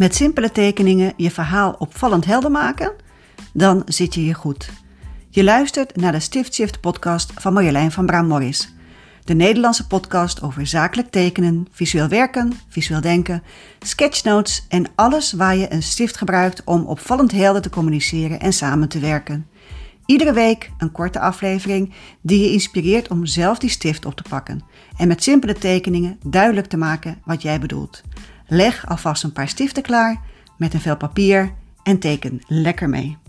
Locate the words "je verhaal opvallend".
1.16-2.24